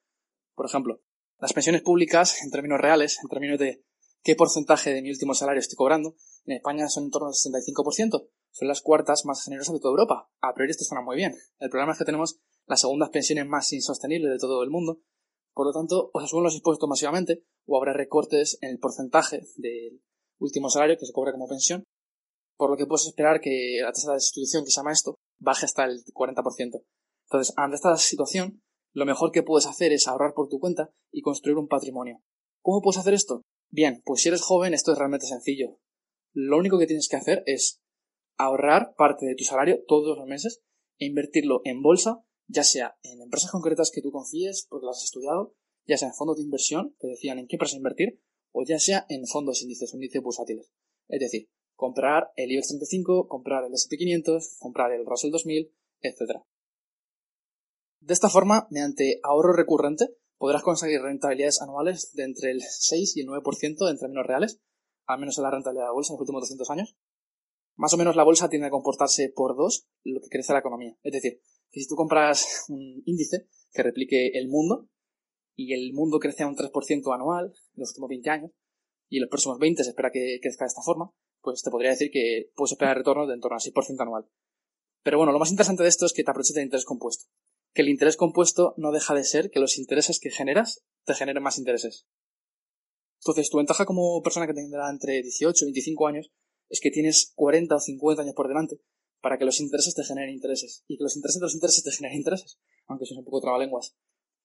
Por 0.56 0.65
ejemplo, 0.65 1.01
las 1.39 1.51
pensiones 1.51 1.81
públicas, 1.81 2.41
en 2.41 2.51
términos 2.51 2.79
reales, 2.79 3.19
en 3.21 3.27
términos 3.27 3.59
de 3.59 3.83
qué 4.23 4.38
porcentaje 4.38 4.94
de 4.94 5.01
mi 5.01 5.09
último 5.09 5.33
salario 5.33 5.59
estoy 5.59 5.75
cobrando, 5.75 6.15
en 6.45 6.56
España 6.56 6.88
son 6.88 7.03
en 7.03 7.11
torno 7.11 7.27
al 7.27 7.33
65%. 7.33 8.29
Son 8.51 8.67
las 8.69 8.81
cuartas 8.81 9.25
más 9.25 9.44
generosas 9.44 9.73
de 9.73 9.81
toda 9.81 9.91
Europa. 9.91 10.31
A 10.39 10.53
priori 10.53 10.71
esto 10.71 10.85
suena 10.85 11.03
muy 11.03 11.17
bien. 11.17 11.35
El 11.59 11.69
problema 11.69 11.91
es 11.91 12.00
que 12.00 12.06
tenemos 12.06 12.39
las 12.65 12.79
segundas 12.79 13.09
pensiones 13.09 13.45
más 13.45 13.73
insostenibles 13.73 14.31
de 14.31 14.39
todo 14.39 14.63
el 14.63 14.69
mundo 14.69 15.01
por 15.53 15.67
lo 15.67 15.73
tanto, 15.73 16.11
o 16.13 16.21
se 16.21 16.27
suben 16.27 16.43
los 16.43 16.55
impuestos 16.55 16.89
masivamente 16.89 17.43
o 17.65 17.77
habrá 17.77 17.93
recortes 17.93 18.57
en 18.61 18.69
el 18.69 18.79
porcentaje 18.79 19.41
del 19.57 20.01
último 20.39 20.69
salario 20.69 20.97
que 20.97 21.06
se 21.06 21.13
cobra 21.13 21.31
como 21.31 21.47
pensión, 21.47 21.83
por 22.57 22.69
lo 22.69 22.77
que 22.77 22.85
puedes 22.85 23.07
esperar 23.07 23.39
que 23.39 23.79
la 23.81 23.91
tasa 23.91 24.13
de 24.13 24.19
sustitución 24.19 24.65
que 24.65 24.71
se 24.71 24.79
llama 24.79 24.91
esto 24.91 25.15
baje 25.39 25.65
hasta 25.65 25.85
el 25.85 26.03
40%. 26.13 26.83
Entonces, 27.25 27.53
ante 27.57 27.75
esta 27.75 27.95
situación, 27.97 28.61
lo 28.94 29.06
mejor 29.06 29.31
que 29.31 29.44
puedes 29.44 29.68
hacer 29.68 29.94
es 29.94 30.07
ahorrar 30.07 30.33
por 30.33 30.49
tu 30.49 30.59
cuenta 30.59 30.91
y 31.11 31.21
construir 31.21 31.57
un 31.57 31.68
patrimonio. 31.68 32.21
¿Cómo 32.61 32.81
puedes 32.81 32.97
hacer 32.97 33.13
esto? 33.13 33.44
Bien, 33.71 34.01
pues 34.03 34.21
si 34.21 34.29
eres 34.29 34.41
joven 34.41 34.73
esto 34.73 34.91
es 34.91 34.97
realmente 34.97 35.27
sencillo. 35.27 35.77
Lo 36.33 36.57
único 36.57 36.79
que 36.79 36.87
tienes 36.87 37.07
que 37.07 37.18
hacer 37.18 37.44
es 37.45 37.79
ahorrar 38.37 38.95
parte 38.95 39.25
de 39.25 39.35
tu 39.35 39.44
salario 39.44 39.83
todos 39.87 40.18
los 40.18 40.27
meses 40.27 40.61
e 40.97 41.06
invertirlo 41.06 41.61
en 41.65 41.81
bolsa 41.81 42.23
ya 42.49 42.63
sea 42.63 42.97
en 43.03 43.21
empresas 43.21 43.51
concretas 43.51 43.91
que 43.94 44.01
tú 44.01 44.11
confíes 44.11 44.65
porque 44.69 44.87
las 44.87 44.97
has 44.97 45.06
estudiado, 45.06 45.56
ya 45.85 45.97
sea 45.97 46.09
en 46.09 46.15
fondos 46.15 46.37
de 46.37 46.44
inversión 46.44 46.95
que 46.99 47.07
decían 47.07 47.39
en 47.39 47.47
qué 47.47 47.56
empresa 47.56 47.77
invertir, 47.77 48.21
o 48.51 48.63
ya 48.65 48.79
sea 48.79 49.06
en 49.07 49.25
fondos 49.27 49.61
índices, 49.61 49.94
índices 49.94 50.21
bursátiles. 50.21 50.71
Es 51.07 51.19
decir, 51.19 51.49
comprar 51.75 52.31
el 52.35 52.51
IBEX 52.51 52.69
35, 52.69 53.27
comprar 53.27 53.63
el 53.65 53.73
S&P 53.73 53.97
500, 53.97 54.57
comprar 54.59 54.91
el 54.91 55.06
Russell 55.06 55.31
2000, 55.31 55.71
etc. 56.01 56.41
De 57.99 58.13
esta 58.13 58.29
forma, 58.29 58.68
mediante 58.71 59.19
ahorro 59.23 59.53
recurrente, 59.53 60.18
podrás 60.37 60.63
conseguir 60.63 61.01
rentabilidades 61.01 61.61
anuales 61.61 62.13
de 62.13 62.23
entre 62.23 62.51
el 62.51 62.61
6 62.61 63.18
y 63.18 63.21
el 63.21 63.27
9% 63.27 63.89
en 63.89 63.99
términos 63.99 64.25
reales, 64.25 64.59
al 65.06 65.19
menos 65.19 65.37
en 65.37 65.44
la 65.44 65.51
rentabilidad 65.51 65.83
de 65.83 65.89
la 65.89 65.94
bolsa 65.94 66.13
en 66.13 66.15
los 66.15 66.21
últimos 66.21 66.41
200 66.41 66.69
años. 66.71 66.97
Más 67.75 67.94
o 67.94 67.97
menos 67.97 68.15
la 68.15 68.23
bolsa 68.23 68.49
tiene 68.49 68.68
que 68.68 68.71
comportarse 68.71 69.31
por 69.35 69.56
dos 69.56 69.87
lo 70.03 70.19
que 70.19 70.29
crece 70.29 70.53
la 70.53 70.59
economía. 70.59 70.97
Es 71.03 71.13
decir, 71.13 71.41
que 71.71 71.80
si 71.80 71.88
tú 71.88 71.95
compras 71.95 72.66
un 72.69 73.02
índice 73.06 73.47
que 73.71 73.83
replique 73.83 74.31
el 74.33 74.47
mundo 74.47 74.90
y 75.56 75.73
el 75.73 75.94
mundo 75.94 76.19
crece 76.19 76.44
a 76.44 76.47
un 76.47 76.56
3% 76.56 77.14
anual 77.14 77.45
en 77.45 77.80
los 77.80 77.90
últimos 77.90 78.09
20 78.09 78.30
años 78.30 78.52
y 79.09 79.18
en 79.18 79.21
los 79.21 79.30
próximos 79.30 79.59
20 79.59 79.83
se 79.83 79.90
espera 79.90 80.11
que 80.11 80.40
crezca 80.42 80.66
de 80.66 80.69
esta 80.69 80.81
forma, 80.81 81.11
pues 81.42 81.61
te 81.64 81.71
podría 81.71 81.92
decir 81.92 82.11
que 82.11 82.52
puedes 82.56 82.71
esperar 82.71 82.97
retorno 82.97 83.28
de 83.28 83.33
en 83.33 83.40
torno 83.40 83.56
al 83.56 83.61
6% 83.61 84.02
anual. 84.02 84.30
Pero 85.04 85.18
bueno, 85.18 85.31
lo 85.31 85.40
más 85.40 85.52
interesante 85.52 85.83
de 85.83 85.90
esto 85.90 86.06
es 86.06 86.14
que 86.14 86.23
te 86.23 86.31
aproveches 86.31 86.56
del 86.56 86.66
interés 86.66 86.85
compuesto. 86.85 87.26
Que 87.73 87.81
el 87.81 87.90
interés 87.90 88.18
compuesto 88.18 88.73
no 88.78 88.92
deja 88.92 89.14
de 89.14 89.23
ser 89.23 89.49
que 89.49 89.59
los 89.59 89.78
intereses 89.78 90.19
que 90.19 90.30
generas 90.30 90.83
te 91.06 91.14
generen 91.14 91.44
más 91.44 91.57
intereses. 91.57 92.07
Entonces, 93.21 93.49
tu 93.49 93.57
ventaja 93.57 93.85
como 93.85 94.21
persona 94.21 94.47
que 94.47 94.54
tendrá 94.54 94.90
entre 94.90 95.21
18 95.21 95.66
y 95.66 95.68
25 95.68 96.07
años 96.07 96.31
es 96.69 96.80
que 96.80 96.92
tienes 96.92 97.33
40 97.35 97.76
o 97.76 97.80
50 97.80 98.21
años 98.21 98.35
por 98.35 98.47
delante 98.47 98.80
para 99.21 99.38
que 99.38 99.45
los 99.45 99.59
intereses 99.59 99.95
te 99.95 100.04
generen 100.04 100.33
intereses 100.33 100.83
y 100.88 100.97
que 100.97 101.04
los 101.04 101.16
intereses 101.16 101.40
de 101.40 101.45
los 101.45 101.54
intereses 101.54 101.83
te 101.83 101.92
generen 101.92 102.18
intereses, 102.18 102.59
aunque 102.88 103.06
son 103.06 103.19
un 103.19 103.26
poco 103.26 103.42
trabalenguas. 103.42 103.95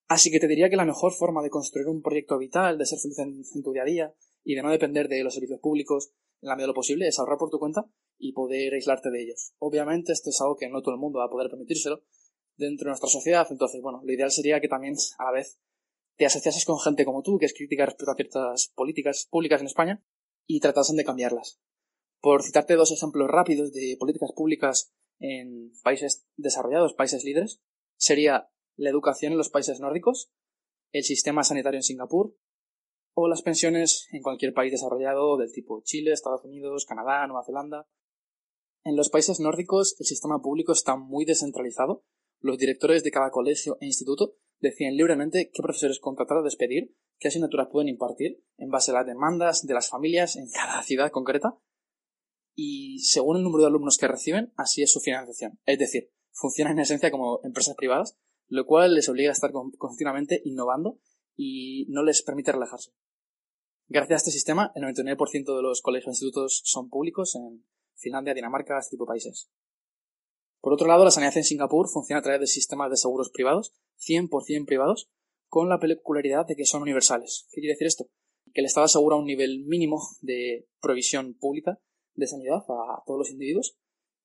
Así 0.09 0.31
que 0.31 0.39
te 0.39 0.49
diría 0.49 0.69
que 0.69 0.77
la 0.77 0.85
mejor 0.85 1.13
forma 1.13 1.43
de 1.43 1.51
construir 1.51 1.89
un 1.89 2.03
proyecto 2.03 2.39
vital, 2.39 2.77
de 2.77 2.87
ser 2.87 2.99
feliz 2.99 3.19
en, 3.19 3.63
tu 3.63 3.73
día 3.73 3.83
a 3.83 3.87
día 3.87 4.15
y 4.43 4.55
de 4.55 4.63
no 4.63 4.71
depender 4.71 5.09
de 5.09 5.25
los 5.25 5.35
servicios 5.35 5.61
públicos 5.61 6.13
en 6.43 6.49
la 6.49 6.57
medida 6.57 6.65
de 6.65 6.69
lo 6.69 6.75
posible 6.75 7.09
es 7.09 7.19
ahorrar 7.19 7.39
por 7.39 7.51
tu 7.51 7.59
cuenta 7.59 7.87
y 8.19 8.33
poder 8.33 8.75
aislarte 8.75 9.11
de 9.11 9.23
ellos. 9.23 9.55
Obviamente 9.59 10.13
esto 10.13 10.31
es 10.31 10.41
algo 10.41 10.57
que 10.57 10.69
no 10.69 10.83
todo 10.83 10.95
el 10.95 11.01
mundo 11.01 11.21
va 11.21 11.27
a 11.27 11.31
poder 11.31 11.49
permitírselo 11.49 12.03
dentro 12.57 12.85
de 12.85 12.91
nuestra 12.91 13.09
sociedad, 13.09 13.47
entonces 13.51 13.81
bueno, 13.81 14.03
lo 14.05 14.13
ideal 14.13 14.31
sería 14.31 14.61
que 14.61 14.69
también 14.69 14.95
a 15.19 15.25
la 15.25 15.33
vez 15.33 15.59
te 16.17 16.27
asociases 16.27 16.65
con 16.65 16.79
gente 16.79 17.05
como 17.05 17.23
tú, 17.23 17.39
que 17.39 17.47
es 17.47 17.55
crítica 17.55 17.87
respecto 17.87 18.13
a 18.13 18.15
ciertas 18.15 18.73
políticas 18.75 19.27
públicas 19.31 19.61
en 19.61 19.67
España, 19.67 20.05
y 20.47 20.61
tratasen 20.61 20.97
de 20.97 21.05
cambiarlas. 21.05 21.59
Por 22.25 22.43
citarte 22.43 22.77
dos 22.77 22.91
ejemplos 22.91 23.29
rápidos 23.29 23.71
de 23.75 23.99
políticas 24.01 24.33
públicas 24.33 24.95
en 25.19 25.73
países 25.83 26.27
desarrollados, 26.39 26.95
países 26.95 27.23
líderes, 27.23 27.61
sería 27.99 28.49
la 28.77 28.89
educación 28.89 29.33
en 29.33 29.37
los 29.37 29.51
países 29.51 29.79
nórdicos, 29.79 30.33
el 30.93 31.05
sistema 31.05 31.45
sanitario 31.45 31.77
en 31.77 31.83
Singapur 31.83 32.35
o 33.13 33.29
las 33.29 33.43
pensiones 33.43 34.09
en 34.11 34.23
cualquier 34.23 34.55
país 34.55 34.73
desarrollado 34.73 35.37
del 35.37 35.53
tipo 35.53 35.83
Chile, 35.85 36.13
Estados 36.13 36.43
Unidos, 36.47 36.87
Canadá, 36.87 37.27
Nueva 37.27 37.45
Zelanda. 37.45 37.91
En 38.85 38.97
los 38.97 39.11
países 39.11 39.39
nórdicos 39.39 39.95
el 39.99 40.07
sistema 40.07 40.41
público 40.41 40.73
está 40.73 40.97
muy 40.97 41.27
descentralizado. 41.27 42.07
Los 42.41 42.57
directores 42.57 43.05
de 43.05 43.11
cada 43.11 43.33
colegio 43.33 43.77
e 43.83 43.87
instituto 43.87 44.39
deciden 44.61 44.97
libremente 44.97 45.51
qué 45.53 45.63
profesores 45.63 46.01
contratar 46.01 46.39
o 46.39 46.43
despedir, 46.43 46.97
qué 47.19 47.29
asignaturas 47.29 47.69
pueden 47.71 47.91
impartir 47.91 48.43
en 48.57 48.71
base 48.71 48.93
a 48.93 48.95
las 48.95 49.07
demandas 49.07 49.67
de 49.67 49.75
las 49.75 49.91
familias 49.91 50.37
en 50.37 50.49
cada 50.51 50.83
ciudad 50.83 51.11
concreta 51.11 51.59
y 52.55 53.01
según 53.01 53.37
el 53.37 53.43
número 53.43 53.63
de 53.63 53.69
alumnos 53.69 53.99
que 53.99 54.09
reciben, 54.09 54.53
así 54.57 54.83
es 54.83 54.93
su 54.93 55.01
financiación. 55.01 55.59
Es 55.67 55.79
decir, 55.79 56.11
funcionan 56.33 56.75
en 56.75 56.81
esencia 56.81 57.11
como 57.11 57.41
empresas 57.45 57.75
privadas, 57.77 58.17
lo 58.49 58.67
cual 58.67 58.95
les 58.95 59.09
obliga 59.09 59.31
a 59.31 59.33
estar 59.33 59.51
continuamente 59.79 60.43
innovando 60.45 60.99
y 61.37 61.87
no 61.89 62.03
les 62.03 62.23
permite 62.23 62.53
relajarse. 62.53 62.93
Gracias 63.89 64.13
a 64.13 64.17
este 64.17 64.31
sistema, 64.31 64.73
el 64.75 64.83
99% 64.83 65.57
de 65.57 65.63
los 65.63 65.83
colegios 65.83 66.07
e 66.07 66.11
institutos 66.11 66.63
son 66.65 66.89
públicos 66.89 67.35
en 67.35 67.65
Finlandia, 67.95 68.35
Dinamarca, 68.35 68.79
este 68.79 68.93
tipo 68.93 69.05
de 69.05 69.09
países. 69.09 69.51
Por 70.61 70.73
otro 70.73 70.87
lado, 70.87 71.05
la 71.05 71.11
sanidad 71.11 71.37
en 71.37 71.45
Singapur 71.45 71.89
funciona 71.89 72.21
a 72.21 72.23
través 72.23 72.41
de 72.41 72.47
sistemas 72.47 72.91
de 72.91 72.97
seguros 72.97 73.31
privados, 73.31 73.75
100% 73.99 74.65
privados, 74.65 75.11
con 75.49 75.69
la 75.69 75.79
peculiaridad 75.79 76.47
de 76.47 76.57
que 76.57 76.65
son 76.65 76.83
universales. 76.83 77.47
¿Qué 77.51 77.61
quiere 77.61 77.75
decir 77.75 77.87
esto? 77.87 78.09
Que 78.55 78.61
el 78.63 78.67
Estado 78.67 78.87
asegura 78.87 79.17
un 79.17 79.27
nivel 79.27 79.65
mínimo 79.67 80.01
de 80.23 80.67
provisión 80.81 81.35
pública 81.35 81.79
de 82.15 82.27
sanidad 82.27 82.65
a 82.69 83.03
todos 83.07 83.19
los 83.19 83.31
individuos. 83.31 83.77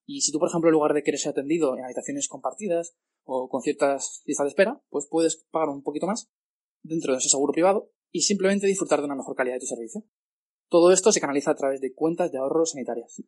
Y 0.05 0.21
si 0.21 0.31
tú, 0.31 0.39
por 0.39 0.49
ejemplo, 0.49 0.69
en 0.69 0.73
lugar 0.73 0.93
de 0.93 1.03
querer 1.03 1.19
ser 1.19 1.31
atendido 1.31 1.77
en 1.77 1.83
habitaciones 1.83 2.27
compartidas 2.27 2.95
o 3.23 3.47
con 3.49 3.61
ciertas 3.61 4.23
listas 4.25 4.45
de 4.45 4.49
espera, 4.49 4.81
pues 4.89 5.07
puedes 5.09 5.45
pagar 5.51 5.69
un 5.69 5.83
poquito 5.83 6.07
más 6.07 6.31
dentro 6.81 7.13
de 7.13 7.19
ese 7.19 7.29
seguro 7.29 7.53
privado 7.53 7.91
y 8.11 8.21
simplemente 8.21 8.67
disfrutar 8.67 8.99
de 8.99 9.05
una 9.05 9.15
mejor 9.15 9.35
calidad 9.35 9.55
de 9.55 9.61
tu 9.61 9.65
servicio. 9.67 10.03
Todo 10.67 10.91
esto 10.91 11.11
se 11.11 11.21
canaliza 11.21 11.51
a 11.51 11.55
través 11.55 11.81
de 11.81 11.93
cuentas 11.93 12.31
de 12.31 12.37
ahorro 12.37 12.65
sanitarias. 12.65 13.23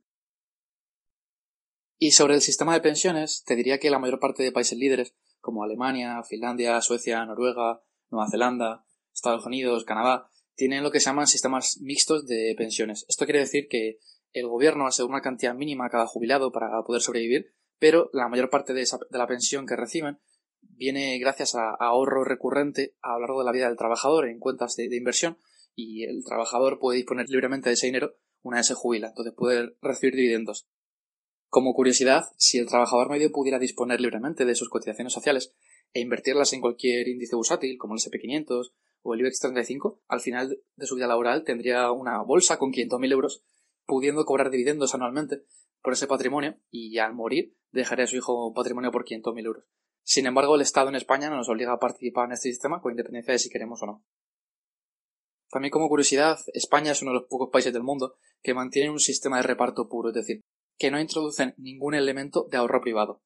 Y 1.97 2.11
sobre 2.11 2.33
el 2.33 2.41
sistema 2.41 2.73
de 2.73 2.81
pensiones, 2.81 3.43
te 3.45 3.55
diría 3.55 3.79
que 3.79 3.91
la 3.91 3.99
mayor 3.99 4.19
parte 4.19 4.41
de 4.41 4.51
países 4.51 4.77
líderes, 4.77 5.15
como 5.39 5.63
Alemania, 5.63 6.23
Finlandia, 6.23 6.81
Suecia, 6.81 7.23
Noruega, 7.25 7.83
Nueva 8.09 8.29
Zelanda, 8.29 8.85
Estados 9.13 9.45
Unidos, 9.45 9.85
Canadá, 9.85 10.27
tienen 10.55 10.83
lo 10.83 10.91
que 10.91 10.99
se 10.99 11.07
llaman 11.07 11.27
sistemas 11.27 11.79
mixtos 11.79 12.25
de 12.25 12.55
pensiones. 12.57 13.05
Esto 13.07 13.25
quiere 13.25 13.39
decir 13.39 13.67
que 13.69 13.99
el 14.33 14.47
gobierno 14.47 14.87
asegura 14.87 15.15
una 15.15 15.21
cantidad 15.21 15.53
mínima 15.53 15.85
a 15.85 15.89
cada 15.89 16.07
jubilado 16.07 16.51
para 16.51 16.81
poder 16.83 17.01
sobrevivir, 17.01 17.53
pero 17.79 18.09
la 18.13 18.27
mayor 18.27 18.49
parte 18.49 18.73
de, 18.73 18.85
la 19.09 19.27
pensión 19.27 19.65
que 19.65 19.75
reciben 19.75 20.19
viene 20.61 21.17
gracias 21.19 21.55
a, 21.55 21.71
ahorro 21.79 22.23
recurrente 22.23 22.95
a 23.01 23.13
lo 23.13 23.21
largo 23.21 23.39
de 23.39 23.45
la 23.45 23.51
vida 23.51 23.67
del 23.67 23.77
trabajador 23.77 24.27
en 24.27 24.39
cuentas 24.39 24.75
de, 24.75 24.95
inversión 24.95 25.37
y 25.75 26.03
el 26.03 26.23
trabajador 26.23 26.79
puede 26.79 26.97
disponer 26.97 27.29
libremente 27.29 27.69
de 27.69 27.73
ese 27.73 27.87
dinero 27.87 28.15
una 28.41 28.57
vez 28.57 28.67
se 28.67 28.73
jubila, 28.73 29.09
entonces 29.09 29.33
puede 29.35 29.75
recibir 29.81 30.15
dividendos. 30.15 30.67
Como 31.47 31.73
curiosidad, 31.73 32.23
si 32.37 32.57
el 32.57 32.67
trabajador 32.67 33.09
medio 33.09 33.31
pudiera 33.31 33.59
disponer 33.59 33.99
libremente 33.99 34.45
de 34.45 34.55
sus 34.55 34.69
cotizaciones 34.69 35.13
sociales 35.13 35.53
e 35.93 35.99
invertirlas 35.99 36.53
en 36.53 36.61
cualquier 36.61 37.07
índice 37.07 37.35
bursátil 37.35 37.77
como 37.77 37.93
el 37.93 37.99
SP500 37.99 38.71
o 39.03 39.13
el 39.13 39.19
IBEX 39.19 39.39
35, 39.39 40.01
al 40.07 40.21
final 40.21 40.57
de 40.75 40.85
su 40.85 40.95
vida 40.95 41.07
laboral 41.07 41.43
tendría 41.43 41.91
una 41.91 42.21
bolsa 42.21 42.57
con 42.57 42.71
500.000 42.71 43.11
euros 43.11 43.43
pudiendo 43.91 44.23
cobrar 44.23 44.51
dividendos 44.51 44.95
anualmente 44.95 45.43
por 45.81 45.91
ese 45.91 46.07
patrimonio 46.07 46.57
y 46.69 46.97
al 46.99 47.13
morir 47.13 47.57
dejaría 47.71 48.05
a 48.05 48.07
su 48.07 48.15
hijo 48.15 48.47
un 48.47 48.53
patrimonio 48.53 48.89
por 48.89 49.03
500.000 49.03 49.45
euros. 49.45 49.65
Sin 50.01 50.27
embargo, 50.27 50.55
el 50.55 50.61
Estado 50.61 50.87
en 50.87 50.95
España 50.95 51.29
no 51.29 51.35
nos 51.35 51.49
obliga 51.49 51.73
a 51.73 51.79
participar 51.79 52.27
en 52.27 52.31
este 52.31 52.47
sistema 52.47 52.79
con 52.79 52.93
independencia 52.93 53.33
de 53.33 53.39
si 53.39 53.49
queremos 53.49 53.83
o 53.83 53.87
no. 53.87 54.05
También 55.49 55.73
como 55.73 55.89
curiosidad, 55.89 56.39
España 56.53 56.93
es 56.93 57.01
uno 57.01 57.11
de 57.11 57.19
los 57.19 57.27
pocos 57.27 57.49
países 57.51 57.73
del 57.73 57.83
mundo 57.83 58.15
que 58.41 58.53
mantienen 58.53 58.93
un 58.93 58.99
sistema 59.01 59.35
de 59.35 59.43
reparto 59.43 59.89
puro, 59.89 60.07
es 60.07 60.15
decir, 60.15 60.39
que 60.77 60.89
no 60.89 60.97
introducen 60.97 61.53
ningún 61.57 61.93
elemento 61.93 62.47
de 62.49 62.55
ahorro 62.59 62.79
privado. 62.79 63.21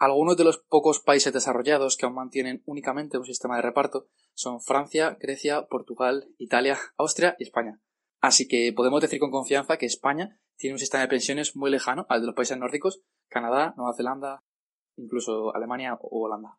Algunos 0.00 0.36
de 0.36 0.42
los 0.42 0.58
pocos 0.58 0.98
países 0.98 1.32
desarrollados 1.32 1.96
que 1.96 2.06
aún 2.06 2.16
mantienen 2.16 2.64
únicamente 2.66 3.16
un 3.16 3.26
sistema 3.26 3.54
de 3.54 3.62
reparto 3.62 4.08
son 4.34 4.60
Francia, 4.60 5.16
Grecia, 5.20 5.68
Portugal, 5.68 6.34
Italia, 6.36 6.76
Austria 6.96 7.36
y 7.38 7.44
España. 7.44 7.80
Así 8.24 8.48
que 8.48 8.72
podemos 8.72 9.02
decir 9.02 9.20
con 9.20 9.30
confianza 9.30 9.76
que 9.76 9.84
España 9.84 10.40
tiene 10.56 10.72
un 10.72 10.78
sistema 10.78 11.02
de 11.02 11.08
pensiones 11.08 11.56
muy 11.56 11.70
lejano 11.70 12.06
al 12.08 12.22
de 12.22 12.26
los 12.28 12.34
países 12.34 12.56
nórdicos, 12.56 13.02
Canadá, 13.28 13.74
Nueva 13.76 13.92
Zelanda, 13.94 14.42
incluso 14.96 15.54
Alemania 15.54 15.98
o 16.00 16.24
Holanda. 16.24 16.58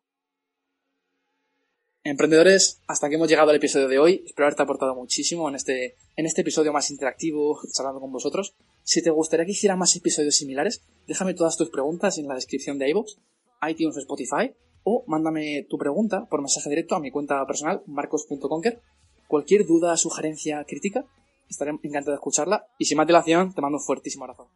Emprendedores, 2.04 2.80
hasta 2.86 3.08
aquí 3.08 3.16
hemos 3.16 3.28
llegado 3.28 3.50
al 3.50 3.56
episodio 3.56 3.88
de 3.88 3.98
hoy. 3.98 4.22
Espero 4.24 4.46
haberte 4.46 4.62
aportado 4.62 4.94
muchísimo 4.94 5.48
en 5.48 5.56
este, 5.56 5.96
en 6.14 6.26
este 6.26 6.42
episodio 6.42 6.72
más 6.72 6.88
interactivo, 6.92 7.58
charlando 7.72 8.00
con 8.00 8.12
vosotros. 8.12 8.54
Si 8.84 9.02
te 9.02 9.10
gustaría 9.10 9.44
que 9.44 9.50
hiciera 9.50 9.74
más 9.74 9.96
episodios 9.96 10.36
similares, 10.36 10.84
déjame 11.08 11.34
todas 11.34 11.56
tus 11.56 11.70
preguntas 11.70 12.16
en 12.18 12.28
la 12.28 12.36
descripción 12.36 12.78
de 12.78 12.90
iVoox, 12.90 13.16
iTunes 13.68 13.96
o 13.96 13.98
Spotify, 13.98 14.54
o 14.84 15.02
mándame 15.08 15.66
tu 15.68 15.78
pregunta 15.78 16.26
por 16.26 16.42
mensaje 16.42 16.70
directo 16.70 16.94
a 16.94 17.00
mi 17.00 17.10
cuenta 17.10 17.44
personal, 17.44 17.82
marcos.conquer. 17.86 18.80
Cualquier 19.26 19.66
duda, 19.66 19.96
sugerencia, 19.96 20.62
crítica, 20.62 21.04
Estaré 21.48 21.70
encantado 21.70 22.12
de 22.12 22.16
escucharla. 22.16 22.66
Y 22.78 22.84
sin 22.84 22.96
más 22.96 23.06
dilación, 23.06 23.52
te 23.52 23.60
mando 23.60 23.78
un 23.78 23.84
fuertísimo 23.84 24.24
abrazo. 24.24 24.48